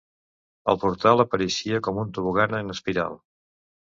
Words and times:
El 0.71 0.79
portal 0.83 1.21
apareixia 1.23 1.81
com 1.87 2.01
un 2.05 2.09
tobogan 2.17 2.57
en 2.61 2.75
espiral. 2.77 3.21